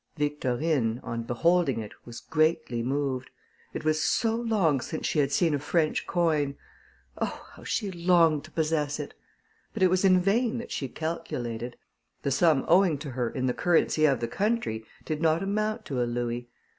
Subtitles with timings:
[0.17, 3.29] Victorine, on beholding it, was greatly moved;
[3.71, 6.55] it was so long since she had seen a French coin.
[7.19, 7.47] Oh!
[7.53, 9.13] how she longed to possess it!
[9.75, 11.77] But it was in vain that she calculated;
[12.23, 16.01] the sum owing to her in the currency of the country did not amount to
[16.01, 16.49] a louis.